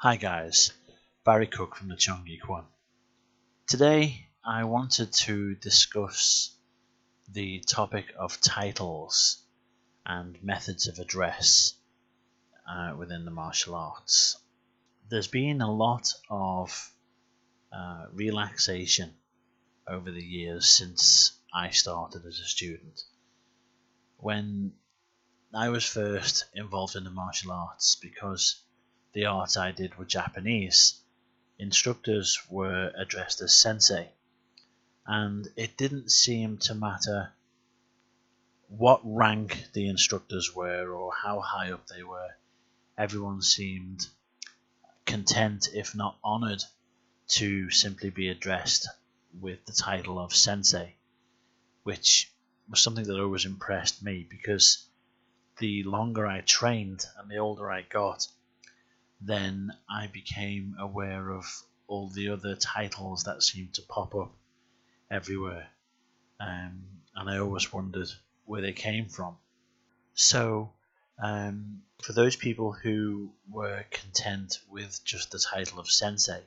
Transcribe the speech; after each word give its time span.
Hi 0.00 0.16
guys, 0.16 0.72
Barry 1.24 1.46
Cook 1.46 1.76
from 1.76 1.88
the 1.88 1.96
Chong 1.96 2.24
Geek 2.24 2.48
One. 2.48 2.64
Today 3.66 4.28
I 4.42 4.64
wanted 4.64 5.12
to 5.12 5.54
discuss 5.56 6.56
the 7.30 7.60
topic 7.60 8.14
of 8.18 8.40
titles 8.40 9.42
and 10.06 10.42
methods 10.42 10.88
of 10.88 10.98
address 10.98 11.74
uh, 12.66 12.94
within 12.96 13.26
the 13.26 13.30
martial 13.30 13.74
arts. 13.74 14.38
There's 15.10 15.28
been 15.28 15.60
a 15.60 15.70
lot 15.70 16.14
of 16.30 16.90
uh, 17.70 18.06
relaxation 18.14 19.12
over 19.88 20.10
the 20.10 20.24
years 20.24 20.68
since 20.68 21.32
I 21.52 21.70
started 21.70 22.26
as 22.26 22.38
a 22.40 22.44
student. 22.44 23.02
When 24.18 24.74
I 25.54 25.70
was 25.70 25.84
first 25.84 26.44
involved 26.54 26.94
in 26.94 27.04
the 27.04 27.10
martial 27.10 27.52
arts 27.52 27.94
because 27.96 28.60
the 29.14 29.24
art 29.24 29.56
I 29.56 29.72
did 29.72 29.96
were 29.96 30.04
Japanese, 30.04 31.00
instructors 31.58 32.38
were 32.50 32.92
addressed 32.96 33.40
as 33.40 33.56
sensei, 33.56 34.12
and 35.06 35.48
it 35.56 35.78
didn't 35.78 36.10
seem 36.10 36.58
to 36.58 36.74
matter 36.74 37.32
what 38.68 39.00
rank 39.02 39.68
the 39.72 39.88
instructors 39.88 40.54
were 40.54 40.92
or 40.92 41.14
how 41.14 41.40
high 41.40 41.72
up 41.72 41.86
they 41.86 42.02
were. 42.02 42.36
Everyone 42.98 43.40
seemed 43.40 44.06
content, 45.06 45.68
if 45.72 45.94
not 45.94 46.18
honored, 46.22 46.62
to 47.28 47.70
simply 47.70 48.10
be 48.10 48.28
addressed 48.28 48.86
with 49.40 49.64
the 49.66 49.72
title 49.72 50.18
of 50.18 50.34
sensei, 50.34 50.96
which 51.82 52.30
was 52.68 52.80
something 52.80 53.04
that 53.04 53.20
always 53.20 53.44
impressed 53.44 54.02
me 54.02 54.26
because 54.28 54.86
the 55.58 55.82
longer 55.84 56.26
I 56.26 56.40
trained 56.40 57.04
and 57.16 57.30
the 57.30 57.38
older 57.38 57.70
I 57.70 57.82
got, 57.82 58.26
then 59.20 59.72
I 59.90 60.06
became 60.06 60.76
aware 60.78 61.30
of 61.30 61.44
all 61.86 62.08
the 62.08 62.28
other 62.28 62.54
titles 62.54 63.24
that 63.24 63.42
seemed 63.42 63.74
to 63.74 63.82
pop 63.82 64.14
up 64.14 64.32
everywhere. 65.10 65.68
Um, 66.38 66.84
and 67.14 67.28
I 67.28 67.38
always 67.38 67.72
wondered 67.72 68.08
where 68.44 68.62
they 68.62 68.72
came 68.72 69.08
from. 69.08 69.36
So, 70.14 70.72
um, 71.20 71.82
for 72.02 72.12
those 72.12 72.36
people 72.36 72.72
who 72.72 73.32
were 73.50 73.84
content 73.90 74.60
with 74.68 75.02
just 75.04 75.32
the 75.32 75.38
title 75.38 75.80
of 75.80 75.90
sensei, 75.90 76.42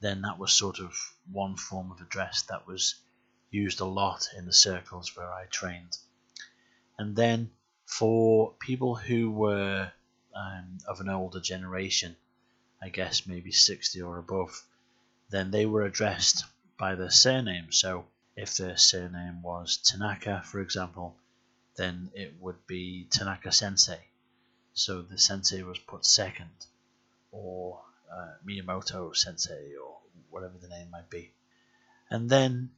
then 0.00 0.22
that 0.22 0.38
was 0.38 0.52
sort 0.52 0.78
of 0.78 0.94
one 1.30 1.56
form 1.56 1.90
of 1.90 2.00
address 2.00 2.42
that 2.42 2.66
was 2.66 2.96
used 3.50 3.80
a 3.80 3.84
lot 3.84 4.28
in 4.36 4.44
the 4.44 4.52
circles 4.52 5.16
where 5.16 5.32
I 5.32 5.46
trained. 5.46 5.96
And 6.98 7.16
then 7.16 7.50
for 7.86 8.52
people 8.58 8.94
who 8.94 9.30
were 9.30 9.92
um, 10.34 10.78
of 10.86 11.00
an 11.00 11.08
older 11.08 11.40
generation, 11.40 12.16
I 12.82 12.90
guess 12.90 13.26
maybe 13.26 13.52
60 13.52 14.02
or 14.02 14.18
above, 14.18 14.62
then 15.30 15.50
they 15.50 15.66
were 15.66 15.84
addressed 15.84 16.44
by 16.78 16.94
their 16.94 17.10
surname. 17.10 17.72
So 17.72 18.06
if 18.36 18.56
their 18.56 18.76
surname 18.76 19.42
was 19.42 19.78
Tanaka, 19.78 20.42
for 20.44 20.60
example, 20.60 21.16
then 21.76 22.10
it 22.14 22.34
would 22.40 22.66
be 22.66 23.06
Tanaka 23.10 23.52
Sensei. 23.52 24.00
So 24.74 25.00
the 25.00 25.18
sensei 25.18 25.62
was 25.62 25.78
put 25.78 26.04
second, 26.04 26.50
or 27.32 27.80
uh, 28.12 28.34
Miyamoto 28.46 29.14
Sensei, 29.14 29.74
or 29.76 29.98
whatever 30.30 30.58
the 30.58 30.68
name 30.68 30.90
might 30.90 31.10
be. 31.10 31.32
And 32.10 32.28
then 32.30 32.70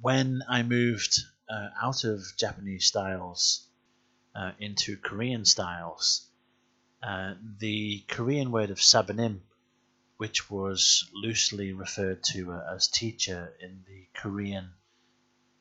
when 0.00 0.42
I 0.48 0.62
moved 0.62 1.20
uh, 1.48 1.68
out 1.80 2.04
of 2.04 2.22
Japanese 2.36 2.86
styles 2.86 3.66
uh, 4.34 4.52
into 4.58 4.96
Korean 4.96 5.44
styles, 5.44 6.26
uh, 7.02 7.34
the 7.58 8.04
Korean 8.08 8.50
word 8.50 8.70
of 8.70 8.78
sabanim, 8.78 9.40
which 10.16 10.50
was 10.50 11.08
loosely 11.14 11.72
referred 11.72 12.22
to 12.24 12.52
uh, 12.52 12.74
as 12.74 12.88
teacher 12.88 13.54
in 13.60 13.84
the 13.86 14.06
Korean 14.14 14.70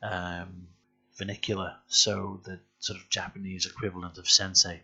um, 0.01 0.67
vernacular, 1.15 1.75
so 1.87 2.41
the 2.43 2.59
sort 2.79 2.99
of 2.99 3.09
Japanese 3.09 3.65
equivalent 3.65 4.17
of 4.17 4.29
sensei. 4.29 4.81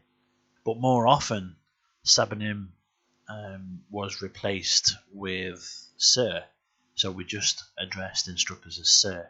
But 0.64 0.78
more 0.78 1.08
often, 1.08 1.56
sabanim 2.06 2.70
um, 3.30 3.84
was 3.90 4.22
replaced 4.22 4.96
with 5.12 5.88
sir, 5.98 6.44
so 6.96 7.12
we 7.12 7.26
just 7.26 7.64
addressed 7.78 8.28
instructors 8.28 8.80
as 8.80 8.90
sir. 8.90 9.30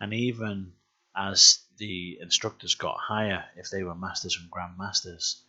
And 0.00 0.14
even 0.14 0.72
as 1.14 1.58
the 1.76 2.18
instructors 2.20 2.74
got 2.74 2.98
higher, 2.98 3.44
if 3.56 3.70
they 3.70 3.82
were 3.82 3.94
masters 3.94 4.38
and 4.40 4.50
grandmasters, 4.50 5.40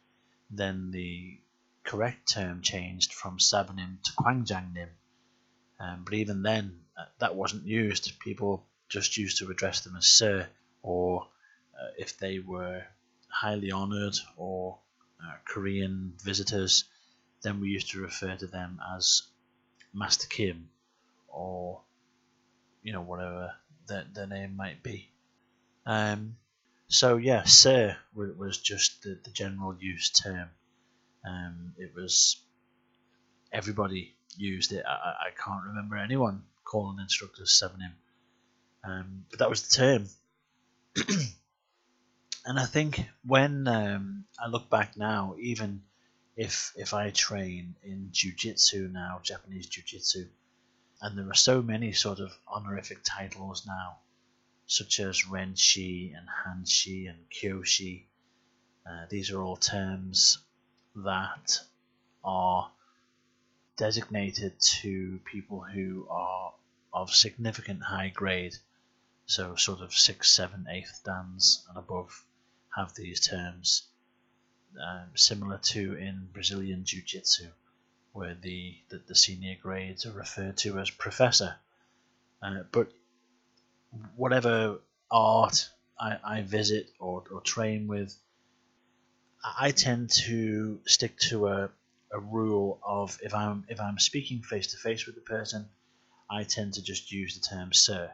then 0.49 0.91
the 0.91 1.39
correct 1.83 2.27
term 2.29 2.61
changed 2.61 3.13
from 3.13 3.37
Sabanim 3.37 4.01
to 4.03 4.11
Kwangjangnim. 4.13 4.89
Um, 5.79 6.03
but 6.03 6.13
even 6.13 6.43
then, 6.43 6.81
uh, 6.97 7.05
that 7.19 7.35
wasn't 7.35 7.65
used. 7.65 8.19
People 8.19 8.65
just 8.89 9.17
used 9.17 9.37
to 9.39 9.49
address 9.49 9.81
them 9.81 9.95
as 9.95 10.05
Sir, 10.05 10.47
or 10.83 11.27
uh, 11.73 11.87
if 11.97 12.17
they 12.17 12.39
were 12.39 12.83
highly 13.29 13.71
honoured 13.71 14.17
or 14.35 14.77
uh, 15.23 15.35
Korean 15.45 16.13
visitors, 16.23 16.83
then 17.41 17.59
we 17.59 17.69
used 17.69 17.91
to 17.91 18.01
refer 18.01 18.35
to 18.35 18.47
them 18.47 18.79
as 18.95 19.23
Master 19.93 20.27
Kim, 20.27 20.69
or 21.27 21.81
you 22.83 22.93
know 22.93 23.01
whatever 23.01 23.53
their, 23.87 24.05
their 24.13 24.27
name 24.27 24.55
might 24.55 24.83
be. 24.83 25.09
Um, 25.85 26.35
so 26.87 27.17
yeah, 27.17 27.43
sir 27.43 27.97
was 28.13 28.57
just 28.57 29.03
the, 29.03 29.17
the 29.23 29.31
general 29.31 29.75
use 29.79 30.09
term. 30.09 30.49
Um, 31.25 31.73
it 31.77 31.93
was 31.95 32.37
everybody 33.51 34.15
used 34.37 34.71
it. 34.71 34.83
I, 34.85 34.91
I 34.91 35.29
can't 35.43 35.65
remember 35.67 35.97
anyone 35.97 36.43
calling 36.63 36.99
instructors 36.99 37.61
sabanim, 37.61 37.93
um, 38.83 39.25
but 39.29 39.39
that 39.39 39.49
was 39.49 39.67
the 39.67 39.75
term. 39.75 40.07
and 42.45 42.59
I 42.59 42.65
think 42.65 43.05
when 43.25 43.67
um, 43.67 44.25
I 44.39 44.47
look 44.47 44.69
back 44.69 44.97
now, 44.97 45.35
even 45.39 45.83
if 46.35 46.73
if 46.75 46.93
I 46.93 47.09
train 47.11 47.75
in 47.83 48.09
jujitsu 48.11 48.91
now, 48.91 49.19
Japanese 49.23 49.67
jujitsu, 49.67 50.27
and 51.01 51.17
there 51.17 51.29
are 51.29 51.35
so 51.35 51.61
many 51.61 51.93
sort 51.93 52.19
of 52.19 52.37
honorific 52.47 52.99
titles 53.03 53.65
now 53.65 53.97
such 54.71 55.01
as 55.01 55.23
renshi 55.23 56.15
and 56.15 56.29
hanshi 56.29 57.09
and 57.09 57.29
kyoshi. 57.29 58.05
Uh, 58.89 59.05
these 59.09 59.29
are 59.29 59.41
all 59.41 59.57
terms 59.57 60.37
that 60.95 61.59
are 62.23 62.71
designated 63.75 64.57
to 64.61 65.19
people 65.25 65.59
who 65.61 66.07
are 66.09 66.53
of 66.93 67.13
significant 67.13 67.81
high 67.81 68.07
grade, 68.09 68.55
so 69.25 69.55
sort 69.55 69.81
of 69.81 69.93
six, 69.93 70.31
seven, 70.31 70.65
eighth 70.69 71.01
dans 71.03 71.65
and 71.67 71.77
above 71.77 72.23
have 72.73 72.95
these 72.95 73.19
terms, 73.19 73.83
um, 74.79 75.09
similar 75.15 75.57
to 75.57 75.95
in 75.95 76.29
Brazilian 76.33 76.85
Jiu 76.85 77.01
Jitsu, 77.01 77.47
where 78.13 78.35
the, 78.35 78.75
the, 78.89 79.01
the, 79.07 79.15
senior 79.15 79.55
grades 79.61 80.05
are 80.05 80.11
referred 80.11 80.57
to 80.57 80.79
as 80.79 80.89
professor. 80.89 81.55
Uh, 82.41 82.63
but 82.71 82.91
whatever 84.15 84.79
art 85.09 85.69
I, 85.99 86.17
I 86.23 86.41
visit 86.41 86.89
or, 86.99 87.23
or 87.31 87.41
train 87.41 87.87
with, 87.87 88.15
I 89.43 89.71
tend 89.71 90.09
to 90.25 90.79
stick 90.85 91.17
to 91.29 91.47
a, 91.47 91.69
a 92.11 92.19
rule 92.19 92.79
of 92.85 93.17
if 93.23 93.33
I'm 93.33 93.65
if 93.69 93.79
I'm 93.79 93.97
speaking 93.99 94.41
face 94.41 94.67
to 94.67 94.77
face 94.77 95.05
with 95.05 95.15
the 95.15 95.21
person, 95.21 95.67
I 96.29 96.43
tend 96.43 96.75
to 96.75 96.83
just 96.83 97.11
use 97.11 97.35
the 97.35 97.47
term 97.47 97.73
sir. 97.73 98.11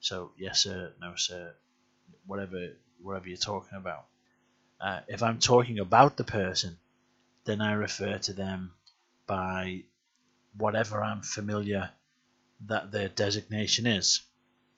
So 0.00 0.32
yes 0.36 0.60
sir, 0.60 0.92
no 1.00 1.14
sir, 1.16 1.54
whatever 2.26 2.72
whatever 3.02 3.28
you're 3.28 3.36
talking 3.36 3.78
about. 3.78 4.06
Uh, 4.80 5.00
if 5.08 5.22
I'm 5.22 5.38
talking 5.38 5.78
about 5.78 6.16
the 6.16 6.24
person, 6.24 6.78
then 7.44 7.60
I 7.60 7.72
refer 7.72 8.18
to 8.18 8.32
them 8.32 8.72
by 9.26 9.84
whatever 10.56 11.02
I'm 11.02 11.22
familiar 11.22 11.90
that 12.66 12.90
their 12.90 13.08
designation 13.08 13.86
is. 13.86 14.22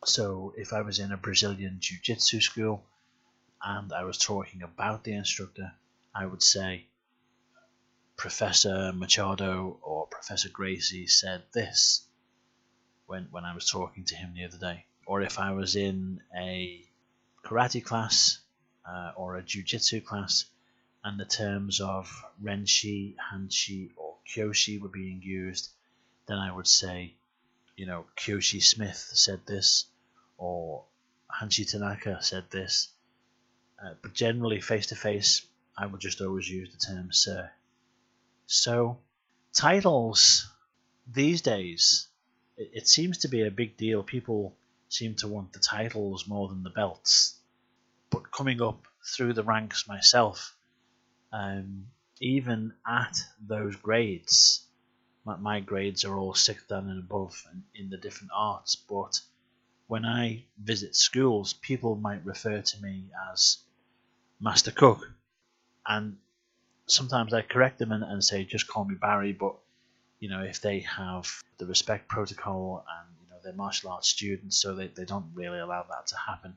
So 0.05 0.55
if 0.57 0.73
I 0.73 0.83
was 0.83 0.99
in 0.99 1.13
a 1.13 1.17
Brazilian 1.17 1.79
Jiu 1.81 1.99
Jitsu 2.03 2.41
school 2.41 2.85
and 3.63 3.93
I 3.93 4.05
was 4.05 4.19
talking 4.19 4.63
about 4.63 5.05
the 5.05 5.15
instructor, 5.15 5.73
I 6.15 6.27
would 6.27 6.43
say 6.43 6.87
Professor 8.17 8.93
Machado 8.93 9.79
or 9.83 10.07
Professor 10.07 10.49
Gracie 10.49 11.07
said 11.07 11.43
this 11.53 12.07
when, 13.07 13.29
when 13.31 13.45
I 13.45 13.55
was 13.55 13.71
talking 13.71 14.05
to 14.05 14.15
him 14.17 14.35
the 14.35 14.45
other 14.45 14.59
day. 14.59 14.87
Or 15.07 15.23
if 15.23 15.39
I 15.39 15.53
was 15.53 15.77
in 15.77 16.21
a 16.37 16.85
karate 17.45 17.85
class 17.85 18.39
uh, 18.89 19.13
or 19.17 19.37
a 19.37 19.43
jiu-jitsu 19.43 20.01
class 20.01 20.47
and 21.05 21.21
the 21.21 21.25
terms 21.25 21.81
of 21.81 22.25
renshi, 22.43 23.15
hanshi, 23.33 23.91
or 23.97 24.17
kyoshi 24.29 24.81
were 24.81 24.89
being 24.89 25.21
used, 25.23 25.71
then 26.27 26.39
I 26.39 26.51
would 26.51 26.67
say 26.67 27.15
you 27.79 27.87
know, 27.87 28.07
Kyoshi 28.17 28.61
Smith 28.61 28.97
said 29.15 29.47
this, 29.47 29.87
or 30.37 30.85
Hanshi 31.31 31.65
Tanaka 31.71 32.19
said 32.21 32.51
this. 32.51 32.89
Uh, 33.81 33.95
but 34.03 34.13
generally, 34.13 34.61
face 34.61 34.89
to 34.89 34.97
face, 34.97 35.47
I 35.77 35.87
would 35.87 36.01
just 36.01 36.21
always 36.21 36.51
use 36.51 36.71
the 36.73 36.79
term 36.79 37.13
sir. 37.13 37.49
So, 38.49 38.99
titles 39.53 40.51
these 41.07 41.41
days, 41.41 42.09
it, 42.57 42.71
it 42.75 42.89
seems 42.89 43.19
to 43.19 43.29
be 43.29 43.43
a 43.43 43.51
big 43.51 43.77
deal. 43.77 44.03
People 44.03 44.57
seem 44.89 45.15
to 45.17 45.29
want 45.29 45.53
the 45.53 45.61
titles 45.61 46.27
more 46.27 46.49
than 46.49 46.65
the 46.65 46.71
belts. 46.71 47.38
But 48.11 48.31
coming 48.31 48.63
up 48.63 48.87
through 49.05 49.35
the 49.35 49.43
ranks 49.43 49.89
myself, 49.89 50.57
um, 51.33 51.87
even 52.21 52.73
at 52.87 53.17
those 53.41 53.77
grades, 53.77 54.67
my, 55.25 55.37
my, 55.37 55.61
grades 55.61 56.05
are 56.05 56.17
all 56.17 56.35
sixth 56.35 56.69
dan 56.69 56.89
and 56.89 57.01
above 57.01 57.45
in, 57.53 57.65
in 57.75 57.91
the 57.91 57.97
different 57.97 58.31
arts. 58.35 58.77
But 58.77 59.21
when 59.87 60.05
I 60.05 60.45
visit 60.63 60.97
schools, 60.97 61.53
people 61.53 61.97
might 61.97 62.25
refer 62.25 62.63
to 62.63 62.83
me 62.83 63.11
as 63.33 63.59
Master 64.41 64.71
Cook, 64.71 65.11
and 65.87 66.17
sometimes 66.87 67.35
I 67.35 67.43
correct 67.43 67.79
them 67.79 67.93
and, 67.93 68.05
and 68.05 68.25
say 68.25 68.45
just 68.45 68.69
call 68.69 68.85
me 68.85 68.95
Barry. 68.95 69.33
But 69.33 69.57
you 70.21 70.29
know, 70.29 70.43
if 70.43 70.61
they 70.61 70.81
have 70.81 71.43
the 71.59 71.67
respect 71.67 72.09
protocol 72.09 72.85
and 72.99 73.17
you 73.23 73.31
know 73.31 73.37
they're 73.43 73.53
martial 73.53 73.91
arts 73.91 74.09
students, 74.09 74.57
so 74.61 74.75
they, 74.75 74.89
they 74.89 75.05
don't 75.05 75.31
really 75.35 75.59
allow 75.59 75.85
that 75.85 76.07
to 76.09 76.17
happen. 76.17 76.55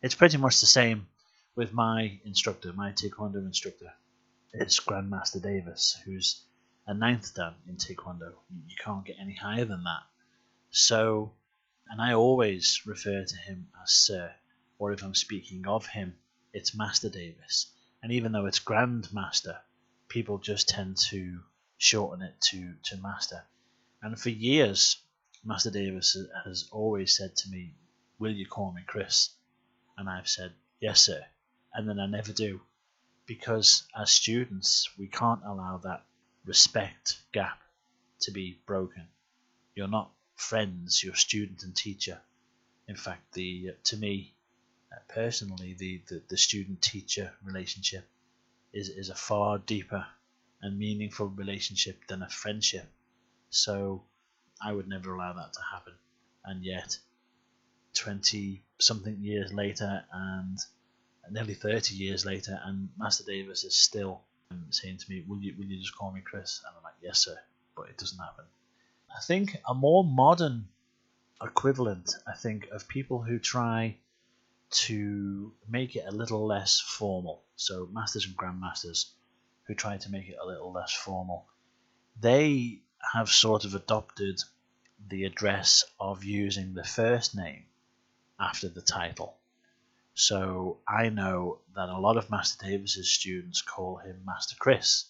It's 0.00 0.14
pretty 0.14 0.36
much 0.36 0.60
the 0.60 0.66
same 0.66 1.08
with 1.56 1.72
my 1.72 2.20
instructor, 2.24 2.72
my 2.72 2.92
Taekwondo 2.92 3.44
instructor. 3.44 3.92
It's 4.52 4.78
Grandmaster 4.78 5.42
Davis, 5.42 5.98
who's 6.04 6.40
a 6.86 6.94
ninth 6.94 7.34
dan 7.34 7.56
in 7.66 7.78
Taekwondo. 7.78 8.32
You 8.68 8.76
can't 8.78 9.04
get 9.04 9.16
any 9.18 9.34
higher 9.34 9.64
than 9.64 9.82
that. 9.82 10.04
So, 10.70 11.32
and 11.88 12.00
I 12.00 12.12
always 12.12 12.86
refer 12.86 13.24
to 13.24 13.36
him 13.38 13.70
as 13.82 13.90
Sir, 13.90 14.32
or 14.78 14.92
if 14.92 15.02
I'm 15.02 15.16
speaking 15.16 15.66
of 15.66 15.84
him, 15.86 16.14
it's 16.52 16.76
Master 16.76 17.08
Davis. 17.08 17.66
And 18.00 18.12
even 18.12 18.30
though 18.30 18.46
it's 18.46 18.60
Grandmaster, 18.60 19.58
people 20.06 20.38
just 20.38 20.68
tend 20.68 20.96
to 21.08 21.40
shorten 21.76 22.22
it 22.22 22.40
to, 22.50 22.74
to 22.84 22.96
Master. 22.98 23.42
And 24.00 24.16
for 24.16 24.30
years, 24.30 25.02
Master 25.44 25.72
Davis 25.72 26.16
has 26.44 26.68
always 26.70 27.16
said 27.16 27.34
to 27.38 27.50
me, 27.50 27.74
Will 28.20 28.32
you 28.32 28.46
call 28.46 28.70
me 28.72 28.82
Chris? 28.86 29.30
And 29.98 30.08
I've 30.08 30.28
said, 30.28 30.54
Yes, 30.80 31.02
sir. 31.02 31.26
And 31.74 31.88
then 31.88 31.98
I 31.98 32.06
never 32.06 32.32
do. 32.32 32.60
Because 33.26 33.82
as 33.94 34.10
students, 34.10 34.88
we 34.96 35.08
can't 35.08 35.44
allow 35.44 35.78
that 35.78 36.06
respect 36.46 37.20
gap 37.32 37.60
to 38.20 38.30
be 38.30 38.58
broken. 38.64 39.08
You're 39.74 39.88
not 39.88 40.10
friends, 40.36 41.02
you're 41.02 41.14
student 41.14 41.64
and 41.64 41.76
teacher. 41.76 42.20
In 42.86 42.96
fact, 42.96 43.32
the 43.32 43.74
to 43.84 43.96
me 43.96 44.34
uh, 44.92 44.96
personally, 45.08 45.74
the, 45.74 46.00
the, 46.08 46.22
the 46.28 46.36
student 46.38 46.80
teacher 46.80 47.34
relationship 47.44 48.08
is, 48.72 48.88
is 48.88 49.10
a 49.10 49.14
far 49.14 49.58
deeper 49.58 50.06
and 50.62 50.78
meaningful 50.78 51.26
relationship 51.26 52.06
than 52.08 52.22
a 52.22 52.28
friendship. 52.28 52.86
So 53.50 54.04
I 54.62 54.72
would 54.72 54.88
never 54.88 55.14
allow 55.14 55.34
that 55.34 55.52
to 55.52 55.60
happen. 55.72 55.94
And 56.44 56.64
yet, 56.64 56.98
20 57.94 58.64
something 58.78 59.16
years 59.20 59.52
later, 59.52 60.04
and 60.12 60.58
nearly 61.30 61.54
30 61.54 61.94
years 61.94 62.24
later, 62.24 62.60
and 62.64 62.88
Master 62.98 63.24
Davis 63.24 63.64
is 63.64 63.76
still 63.76 64.22
um, 64.50 64.66
saying 64.70 64.98
to 64.98 65.10
me, 65.10 65.24
will 65.26 65.40
you, 65.40 65.54
will 65.58 65.66
you 65.66 65.78
just 65.78 65.96
call 65.96 66.10
me 66.10 66.20
Chris? 66.20 66.62
And 66.66 66.74
I'm 66.76 66.82
like, 66.82 66.94
Yes, 67.02 67.18
sir. 67.20 67.38
But 67.76 67.90
it 67.90 67.98
doesn't 67.98 68.18
happen. 68.18 68.44
I 69.14 69.20
think 69.20 69.56
a 69.66 69.74
more 69.74 70.04
modern 70.04 70.68
equivalent, 71.42 72.14
I 72.26 72.34
think, 72.34 72.68
of 72.72 72.88
people 72.88 73.22
who 73.22 73.38
try 73.38 73.96
to 74.70 75.52
make 75.68 75.96
it 75.96 76.04
a 76.06 76.10
little 76.10 76.44
less 76.44 76.80
formal. 76.80 77.44
So, 77.56 77.88
masters 77.92 78.26
and 78.26 78.36
grandmasters 78.36 79.10
who 79.64 79.74
try 79.74 79.96
to 79.96 80.10
make 80.10 80.28
it 80.28 80.36
a 80.40 80.46
little 80.46 80.72
less 80.72 80.92
formal, 80.92 81.46
they 82.20 82.80
have 83.14 83.30
sort 83.30 83.64
of 83.64 83.74
adopted 83.74 84.42
the 85.08 85.24
address 85.24 85.84
of 86.00 86.24
using 86.24 86.74
the 86.74 86.84
first 86.84 87.36
name 87.36 87.64
after 88.40 88.68
the 88.68 88.82
title. 88.82 89.36
So 90.14 90.78
I 90.86 91.10
know 91.10 91.60
that 91.74 91.88
a 91.88 91.98
lot 91.98 92.16
of 92.16 92.30
Master 92.30 92.66
Davis's 92.66 93.10
students 93.10 93.62
call 93.62 93.96
him 93.98 94.22
Master 94.24 94.56
Chris. 94.58 95.04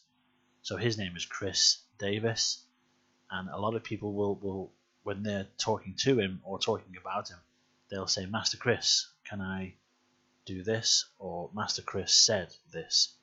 So 0.62 0.76
his 0.76 0.98
name 0.98 1.16
is 1.16 1.25
Chris 1.25 1.78
Davis, 1.98 2.62
and 3.30 3.48
a 3.48 3.58
lot 3.58 3.75
of 3.75 3.82
people 3.82 4.12
will, 4.12 4.34
will 4.36 4.70
when 5.02 5.22
they're 5.22 5.46
talking 5.56 5.94
to 5.94 6.19
him 6.19 6.40
or 6.44 6.58
talking 6.58 6.96
about 7.00 7.30
him, 7.30 7.38
they'll 7.90 8.06
say, 8.06 8.26
Master 8.26 8.58
Chris, 8.58 9.08
can 9.25 9.40
I 9.40 9.74
do 10.44 10.62
this? 10.62 11.06
Or 11.19 11.50
Master 11.54 11.82
Chris 11.82 12.12
said 12.12 12.54
this. 12.72 13.14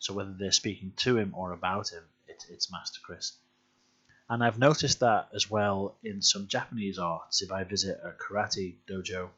So 0.00 0.14
whether 0.14 0.32
they're 0.32 0.52
speaking 0.52 0.92
to 0.98 1.16
him 1.16 1.34
or 1.36 1.52
about 1.52 1.90
him, 1.90 2.02
it, 2.26 2.44
it's 2.48 2.72
Master 2.72 3.00
Chris. 3.02 3.32
And 4.28 4.42
I've 4.42 4.58
noticed 4.58 5.00
that 5.00 5.28
as 5.32 5.50
well 5.50 5.96
in 6.02 6.20
some 6.20 6.48
Japanese 6.48 6.98
arts. 6.98 7.42
If 7.42 7.50
I 7.50 7.64
visit 7.64 8.00
a 8.02 8.10
karate 8.10 8.74
dojo, 8.88 9.30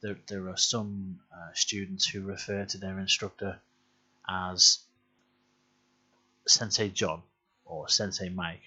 there, 0.00 0.18
there 0.26 0.48
are 0.48 0.56
some 0.56 1.20
uh, 1.32 1.52
students 1.54 2.06
who 2.06 2.22
refer 2.22 2.64
to 2.64 2.78
their 2.78 2.98
instructor 2.98 3.58
as 4.28 4.78
Sensei 6.46 6.88
John 6.88 7.22
or 7.64 7.88
Sensei 7.88 8.28
Mike 8.28 8.62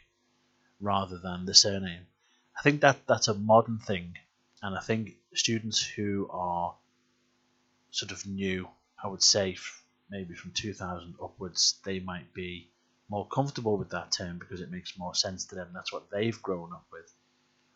rather 0.81 1.17
than 1.17 1.45
the 1.45 1.53
surname. 1.53 2.05
I 2.57 2.61
think 2.61 2.81
that 2.81 3.07
that's 3.07 3.27
a 3.27 3.33
modern 3.33 3.79
thing, 3.79 4.17
and 4.61 4.77
I 4.77 4.81
think 4.81 5.15
students 5.33 5.81
who 5.81 6.29
are 6.31 6.75
sort 7.91 8.11
of 8.11 8.25
new, 8.25 8.67
I 9.01 9.07
would 9.07 9.23
say 9.23 9.55
maybe 10.09 10.33
from 10.33 10.51
2000 10.51 11.15
upwards, 11.21 11.79
they 11.83 11.99
might 11.99 12.33
be 12.33 12.69
more 13.09 13.27
comfortable 13.27 13.77
with 13.77 13.89
that 13.89 14.11
term 14.11 14.37
because 14.37 14.61
it 14.61 14.71
makes 14.71 14.97
more 14.97 15.15
sense 15.15 15.45
to 15.45 15.55
them. 15.55 15.69
That's 15.73 15.93
what 15.93 16.09
they've 16.11 16.41
grown 16.41 16.73
up 16.73 16.85
with. 16.91 17.11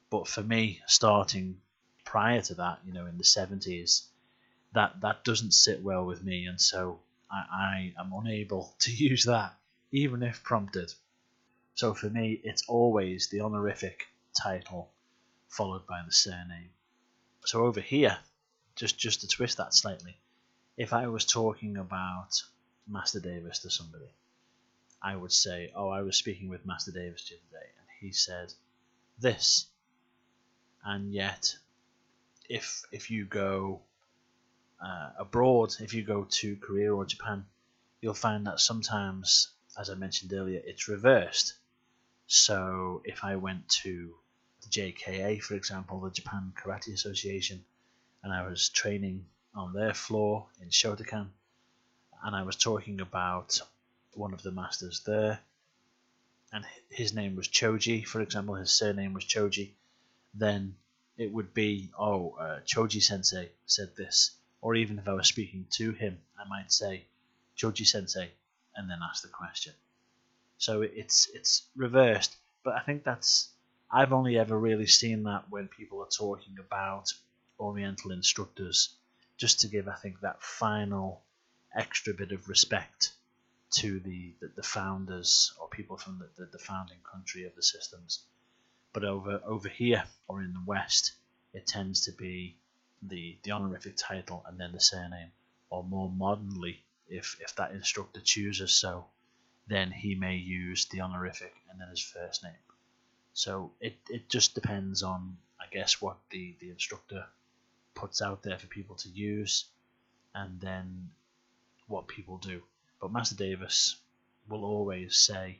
But 0.10 0.28
for 0.28 0.44
me, 0.44 0.82
starting 0.88 1.62
prior 2.06 2.42
to 2.42 2.56
that, 2.56 2.80
you 2.86 2.94
know, 2.94 3.06
in 3.06 3.18
the 3.18 3.24
70s, 3.24 4.04
that 4.74 5.02
that 5.02 5.24
doesn't 5.24 5.52
sit 5.52 5.82
well 5.82 6.06
with 6.06 6.24
me, 6.24 6.46
and 6.46 6.60
so 6.60 7.00
I, 7.32 7.94
I 7.98 8.02
am 8.02 8.14
unable 8.14 8.76
to 8.80 8.92
use 8.92 9.26
that, 9.26 9.56
even 9.92 10.24
if 10.24 10.44
prompted. 10.44 10.94
So 11.76 11.94
for 11.94 12.10
me, 12.10 12.40
it's 12.44 12.64
always 12.68 13.28
the 13.30 13.42
honorific 13.42 14.08
title 14.34 14.92
followed 15.48 15.86
by 15.88 16.02
the 16.06 16.12
surname. 16.12 16.70
So 17.46 17.66
over 17.66 17.82
here, 17.82 18.18
just 18.76 18.98
just 18.98 19.22
to 19.22 19.28
twist 19.28 19.58
that 19.58 19.74
slightly, 19.74 20.18
if 20.78 20.94
I 20.94 21.08
was 21.08 21.26
talking 21.26 21.78
about 21.78 22.42
Master 22.88 23.20
Davis 23.20 23.60
to 23.60 23.70
somebody, 23.70 24.10
I 25.02 25.16
would 25.16 25.32
say, 25.32 25.72
"Oh, 25.76 25.90
I 25.90 26.02
was 26.02 26.18
speaking 26.18 26.50
with 26.50 26.66
Master 26.66 26.92
Davis 26.92 27.28
the 27.28 27.36
other 27.36 27.64
day, 27.64 27.70
and 27.80 27.88
he 28.00 28.12
said 28.12 28.54
this," 29.20 29.68
and 30.84 31.12
yet, 31.14 31.58
if 32.54 32.84
if 32.92 33.10
you 33.10 33.26
go 33.26 33.82
uh, 34.80 35.10
abroad, 35.18 35.74
if 35.80 35.96
you 35.96 36.04
go 36.04 36.28
to 36.30 36.56
Korea 36.58 36.94
or 36.94 37.04
Japan, 37.04 37.46
you'll 38.00 38.14
find 38.14 38.46
that 38.46 38.60
sometimes, 38.60 39.48
as 39.80 39.90
I 39.90 39.96
mentioned 39.96 40.34
earlier, 40.34 40.62
it's 40.64 40.88
reversed. 40.88 41.56
So 42.28 43.02
if 43.06 43.24
I 43.24 43.38
went 43.38 43.68
to 43.84 44.14
the 44.62 44.70
JKA, 44.70 45.42
for 45.42 45.56
example, 45.56 46.00
the 46.02 46.12
Japan 46.12 46.54
Karate 46.56 46.94
Association, 46.94 47.66
and 48.22 48.32
I 48.32 48.48
was 48.48 48.70
training 48.70 49.26
on 49.56 49.74
their 49.74 49.96
floor 49.96 50.46
in 50.62 50.70
Shotokan, 50.70 51.30
and 52.24 52.36
I 52.36 52.44
was 52.44 52.56
talking 52.56 53.02
about 53.02 53.60
one 54.14 54.34
of 54.34 54.44
the 54.44 54.52
masters 54.52 55.02
there, 55.08 55.40
and 56.52 56.64
his 56.92 57.16
name 57.16 57.36
was 57.36 57.48
Choji, 57.48 58.06
for 58.06 58.22
example, 58.22 58.54
his 58.54 58.72
surname 58.72 59.14
was 59.14 59.26
Choji, 59.26 59.72
then 60.36 60.76
it 61.18 61.32
would 61.32 61.54
be, 61.54 61.90
oh, 61.98 62.36
uh, 62.40 62.60
Choji 62.62 63.02
Sensei 63.02 63.50
said 63.66 63.96
this. 63.96 64.32
Or 64.62 64.76
even 64.76 64.98
if 64.98 65.08
I 65.08 65.14
was 65.14 65.28
speaking 65.28 65.68
to 65.72 65.92
him, 65.92 66.18
I 66.40 66.48
might 66.48 66.72
say, 66.72 67.06
Choji 67.58 67.86
Sensei, 67.86 68.32
and 68.76 68.90
then 68.90 69.00
ask 69.04 69.22
the 69.22 69.30
question. 69.30 69.74
So 70.58 70.82
it's 70.82 71.30
it's 71.34 71.64
reversed, 71.76 72.36
but 72.64 72.76
I 72.76 72.80
think 72.80 73.04
that's 73.04 73.50
I've 73.92 74.14
only 74.14 74.40
ever 74.40 74.58
really 74.58 74.88
seen 74.88 75.24
that 75.24 75.50
when 75.50 75.68
people 75.68 76.02
are 76.02 76.08
talking 76.08 76.58
about 76.60 77.14
Oriental 77.60 78.12
instructors, 78.12 78.96
just 79.38 79.60
to 79.62 79.68
give 79.68 79.88
I 79.88 79.96
think 79.96 80.22
that 80.22 80.42
final 80.42 81.22
extra 81.76 82.14
bit 82.14 82.32
of 82.32 82.48
respect 82.50 83.12
to 83.72 84.00
the, 84.00 84.34
the, 84.40 84.48
the 84.56 84.64
founders 84.64 85.54
or 85.60 85.68
people 85.68 85.98
from 85.98 86.20
the, 86.20 86.30
the, 86.38 86.50
the 86.52 86.60
founding 86.60 87.00
country 87.12 87.44
of 87.46 87.56
the 87.56 87.64
systems. 87.64 88.24
But 88.94 89.04
over 89.04 89.42
over 89.46 89.70
here 89.70 90.04
or 90.28 90.42
in 90.42 90.54
the 90.54 90.64
West, 90.66 91.14
it 91.54 91.68
tends 91.68 92.06
to 92.06 92.12
be 92.12 92.56
the 93.02 93.38
the 93.44 93.52
honorific 93.52 93.96
title 93.98 94.44
and 94.48 94.60
then 94.60 94.72
the 94.72 94.80
surname, 94.80 95.32
or 95.70 95.84
more 95.84 96.10
modernly, 96.10 96.84
if 97.10 97.38
if 97.42 97.56
that 97.56 97.72
instructor 97.72 98.22
chooses 98.22 98.72
so, 98.72 99.06
then 99.68 99.92
he 99.92 100.16
may 100.16 100.36
use 100.36 100.86
the 100.86 101.02
honorific 101.02 101.54
and 101.70 101.80
then 101.80 101.90
his 101.90 102.02
first 102.02 102.44
name. 102.44 102.54
So 103.34 103.72
it, 103.82 103.96
it 104.10 104.30
just 104.30 104.54
depends 104.54 105.02
on, 105.02 105.38
I 105.60 105.66
guess, 105.72 106.00
what 106.00 106.18
the, 106.30 106.56
the 106.60 106.70
instructor 106.70 107.26
puts 107.96 108.22
out 108.22 108.44
there 108.44 108.60
for 108.60 108.68
people 108.68 108.96
to 108.98 109.10
use, 109.10 109.66
and 110.36 110.60
then 110.62 111.10
what 111.88 112.08
people 112.08 112.38
do. 112.38 112.62
But 113.02 113.12
Master 113.12 113.36
Davis 113.36 113.96
will 114.48 114.64
always 114.64 115.18
say, 115.18 115.60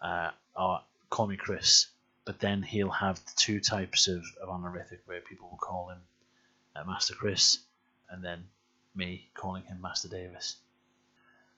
uh, 0.00 0.30
oh, 0.56 0.78
call 1.10 1.26
me 1.26 1.36
Chris, 1.36 1.86
but 2.24 2.40
then 2.40 2.62
he'll 2.62 2.90
have 2.90 3.16
the 3.16 3.32
two 3.36 3.60
types 3.60 4.08
of, 4.08 4.22
of 4.42 4.48
honorific 4.48 5.02
where 5.06 5.20
people 5.20 5.48
will 5.50 5.58
call 5.58 5.90
him 5.90 5.98
uh, 6.76 6.84
Master 6.84 7.14
Chris, 7.14 7.58
and 8.10 8.24
then 8.24 8.44
me 8.94 9.28
calling 9.34 9.64
him 9.64 9.80
Master 9.80 10.08
Davis. 10.08 10.56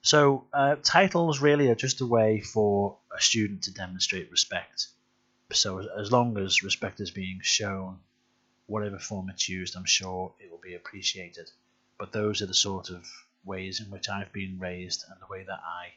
So 0.01 0.45
uh, 0.53 0.75
titles 0.83 1.39
really 1.39 1.69
are 1.69 1.75
just 1.75 2.01
a 2.01 2.05
way 2.05 2.41
for 2.41 2.97
a 3.15 3.21
student 3.21 3.63
to 3.63 3.73
demonstrate 3.73 4.31
respect. 4.31 4.87
So 5.51 5.79
as 5.79 6.11
long 6.11 6.37
as 6.37 6.63
respect 6.63 6.99
is 6.99 7.11
being 7.11 7.39
shown, 7.41 7.99
whatever 8.67 8.99
form 8.99 9.29
it's 9.29 9.49
used, 9.49 9.75
I'm 9.75 9.85
sure 9.85 10.33
it 10.39 10.51
will 10.51 10.59
be 10.59 10.75
appreciated. 10.75 11.49
But 11.97 12.11
those 12.11 12.41
are 12.41 12.45
the 12.45 12.53
sort 12.53 12.89
of 12.89 13.07
ways 13.43 13.79
in 13.79 13.89
which 13.89 14.09
I've 14.09 14.31
been 14.33 14.59
raised 14.59 15.05
and 15.09 15.19
the 15.21 15.27
way 15.27 15.43
that 15.43 15.59
I 15.63 15.93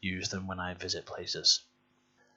use 0.00 0.28
them 0.28 0.46
when 0.46 0.60
I 0.60 0.74
visit 0.74 1.06
places. 1.06 1.60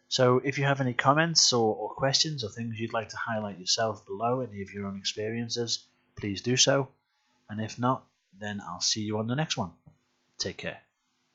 So 0.09 0.41
if 0.43 0.57
you 0.57 0.65
have 0.65 0.81
any 0.81 0.93
comments 0.93 1.53
or, 1.53 1.75
or 1.75 1.89
questions 1.93 2.43
or 2.43 2.49
things 2.49 2.79
you'd 2.79 2.93
like 2.93 3.09
to 3.09 3.17
highlight 3.17 3.59
yourself 3.59 4.05
below, 4.05 4.41
any 4.41 4.63
of 4.63 4.73
your 4.73 4.87
own 4.87 4.97
experiences, 4.97 5.85
please 6.15 6.41
do 6.41 6.57
so. 6.57 6.89
And 7.47 7.61
if 7.61 7.77
not, 7.77 8.03
then 8.39 8.59
I'll 8.59 8.81
see 8.81 9.01
you 9.01 9.19
on 9.19 9.27
the 9.27 9.35
next 9.35 9.55
one. 9.55 9.71
Take 10.39 10.57
care. 10.57 10.81